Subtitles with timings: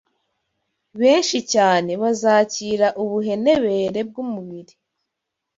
[0.99, 4.73] benshi cyane bazakira ubuhenebere bw’umubiri